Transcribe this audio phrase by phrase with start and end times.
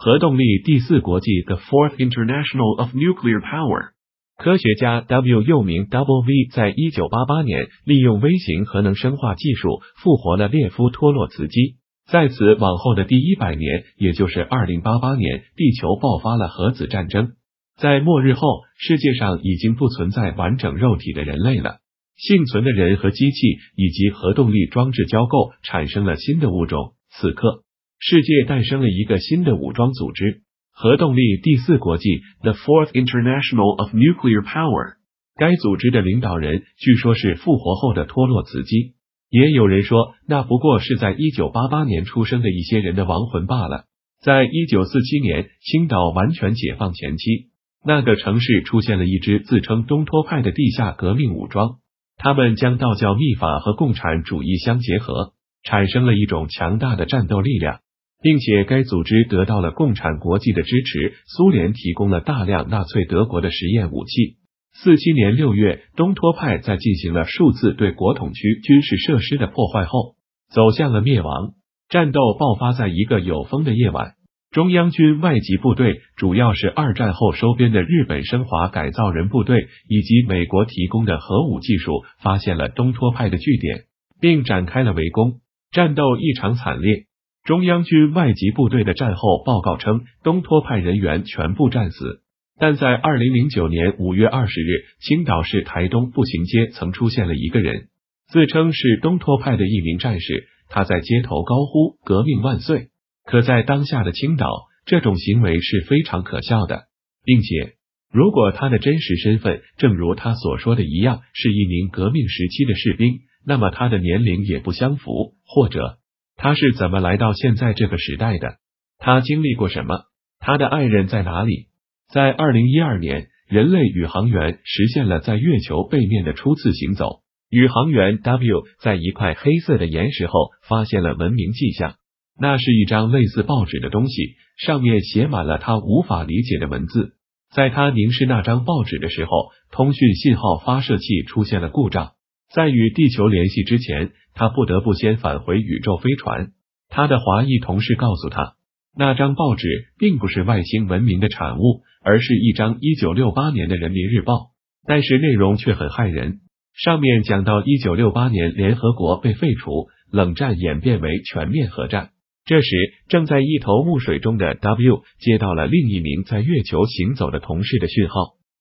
[0.00, 3.94] 核动力第四国际 The Fourth International of Nuclear Power。
[4.36, 11.78] 科学家 W 又名 W V，在一九八八年利用微型核能生化技术复活了列夫托洛茨基。
[12.06, 17.32] 在此往后的第一百年，也就是二零八八年，地球爆发了核子战争。
[17.76, 18.46] 在末日后，
[18.78, 21.78] 世界上已经不存在完整肉体的人类了。
[22.16, 23.36] 幸存的人和机器
[23.74, 26.92] 以及核动力装置交构，产生了新的物种。
[27.10, 27.64] 此刻，
[28.00, 30.42] 世界诞生了一个新的武装组织。
[30.70, 34.94] 核动力第四国际 The Fourth International of Nuclear Power，
[35.36, 38.94] 该组织的领导人据说是复活后的托洛茨基，
[39.28, 43.86] 也有人说那不过是在一九八八年出生的一些人的亡魂罢了。
[44.22, 47.50] 在一九四七年青岛完全解放前期，
[47.84, 51.78] 那个城市出现了一支自称东托派的地下革命武装，
[52.16, 55.32] 他们将道教秘法和共产主义相结合，
[55.64, 57.80] 产生了一种强大的战斗力量。
[58.22, 64.38] 并且该组织得到了共产国际的支持，苏联提供了大量纳粹德国的实验武器。
[64.74, 70.14] 四七年六月，东托派在进行了数次对国统区军事设施的破坏后，
[70.52, 71.54] 走向了灭亡。
[71.88, 74.12] 战斗爆发在一个有风的夜晚，
[74.50, 83.84] 中央军外籍部队，主要是二战后收编的日本升华改造人部队以及美国提供的核武技术，发现了东托派的据点，
[84.20, 85.40] 并展开了围攻。
[85.72, 87.07] 战斗异常惨烈。
[87.48, 92.20] 中央军外籍部队的战后报告称，东托派人员全部战死。
[92.58, 97.88] 但在二零零九年五月二十日，青岛市台东步行街曾出现了一个人，
[98.30, 102.88] 自称是东托派的一名战士，他在街头高呼“革命万岁”。
[103.24, 106.82] 可在当下的青岛，这种行为是非常可笑的，
[107.24, 107.76] 并且
[108.12, 115.96] 如果他的真实身份正如他所说的一样，是一名革命时期的士兵，那么他的年龄也不相符，或者。
[116.38, 118.58] 他是怎么来到现在这个时代的？
[118.96, 120.04] 他经历过什么？
[120.38, 121.66] 他的爱人在哪里？
[122.12, 127.22] 在二零一二年，人类宇航员实现了在月球背面的初次行走。
[127.50, 131.96] 宇航员 W 在一块黑色的岩石后发现了文明迹象，
[132.38, 137.14] 那是一张类似报纸的东西，上面写满了他无法理解的文字。
[137.52, 139.30] 在他凝视那张报纸的时候，
[139.72, 142.12] 通讯信号发射器出现了故障。
[142.52, 146.52] 在与地球联系之前，他不得不先返回宇宙飞船。
[146.88, 148.54] 他的华裔同事告诉他，
[148.96, 154.52] 那张报纸并不是外星文明的产物，而是一张一九六八年的人民日报。
[154.86, 156.40] 但是内容却很骇人，
[156.74, 162.10] 上面讲到一九六八年联合国被废除，冷战演变为全面核战。
[162.46, 162.68] 这时，
[163.08, 168.14] 正在一头雾水中的 W 接到了另一名在月球行走的同事的讯号，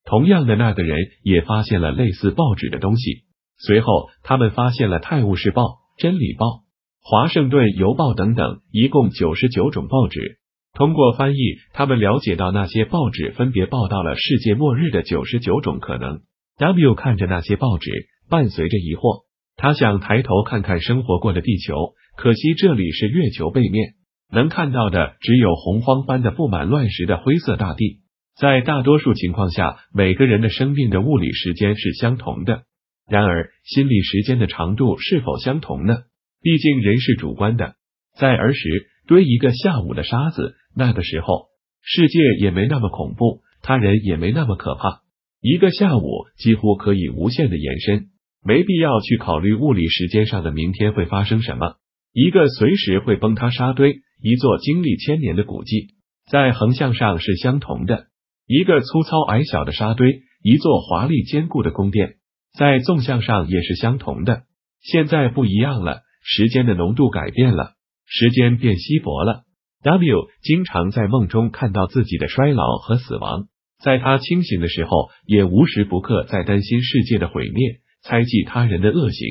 [0.04, 3.27] 同样的那个人也发现了类似报纸的东西。
[3.58, 5.62] 随后，他们发现了《泰晤士报》
[5.98, 6.46] 《真理报》
[7.02, 10.40] 《华盛顿邮报》等等，一共九十九种报纸。
[10.74, 16.20] 通过翻译，他们了解到那些报纸分别报道了世界末日的九十九种可能。
[16.60, 17.90] W 看着那些报纸，
[18.30, 19.24] 伴随着疑惑，
[19.56, 21.74] 他想抬头看看生活过的地球，
[22.16, 23.94] 可惜这里是月球背面，
[24.32, 28.02] 能看到的只有洪荒般的布满乱石的灰色大地。
[28.40, 32.66] 在大多数情况下，每个人的生命的物理时间是相同的。
[33.10, 35.98] 然而，心理时间的长度是否相同呢？
[36.42, 37.76] 毕竟人是主观的。
[38.18, 41.46] 在儿时堆一个下午的沙子，那个时候
[41.82, 45.04] 世界也没那么恐怖，他人也没那么可怕。
[45.40, 48.08] 一个下午几乎可以无限的延伸，
[48.44, 51.76] 没必要去考虑物理时间上的明天会发生什么。
[52.12, 55.94] 一个随时会崩塌沙堆，一座经历千年的古迹，
[56.30, 58.08] 在横向上是相同的。
[58.48, 62.16] 一个粗糙矮小的沙堆，一座华丽坚固的宫殿。
[62.58, 64.44] 在纵向上也是相同的，
[64.82, 67.74] 现在不一样了，时间的浓度改变了，
[68.06, 69.44] 时间变稀薄了。
[69.84, 73.46] W 经常在梦中看到自己的衰老和死亡，
[73.84, 79.28] 在他清醒的时候，也无时不刻在担心世界的毁灭，猜忌他人的恶行。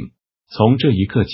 [0.48, 1.32] 从这一刻起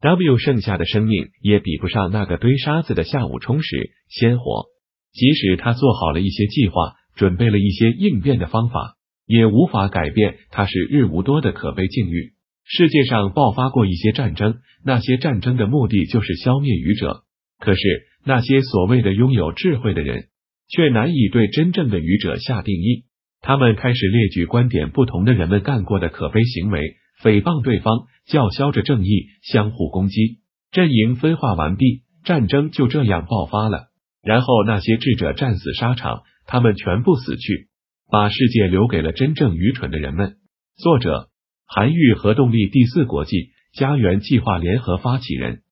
[0.00, 4.64] ，W 剩下的生命也比不上那个堆沙子的下午充实鲜活。
[5.12, 8.96] 即使他做好了一些计划，准备了一些应变的方法。
[9.30, 12.32] 也无法改变他是日无多的可悲境遇。
[12.64, 17.22] 世界上爆发过一些战争，那些战争的目的就是消灭愚者。
[17.60, 17.80] 可是
[18.24, 20.24] 那些所谓的拥有智慧的人，
[20.68, 23.04] 却难以对真正的愚者下定义。
[23.40, 30.40] 他们开始列举观点不同的人们干过的可悲行为，诽谤对方，叫嚣着正义，相互攻击。
[30.72, 33.90] 阵营分化完毕，战争就这样爆发了。
[34.24, 37.69] 然后那些智者战死沙场，他们全部死去。
[38.10, 40.36] 把世界留给了真正愚蠢的人们。
[40.76, 41.28] 作者：
[41.66, 45.62] 韩愈，核动力第四国际家园计划联合发起人。